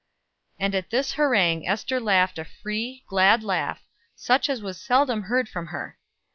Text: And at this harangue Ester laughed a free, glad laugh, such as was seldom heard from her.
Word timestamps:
And 0.59 0.73
at 0.73 0.89
this 0.89 1.11
harangue 1.13 1.67
Ester 1.67 1.99
laughed 1.99 2.39
a 2.39 2.43
free, 2.43 3.03
glad 3.07 3.43
laugh, 3.43 3.85
such 4.15 4.49
as 4.49 4.59
was 4.63 4.81
seldom 4.81 5.21
heard 5.25 5.47
from 5.47 5.67
her. 5.67 5.99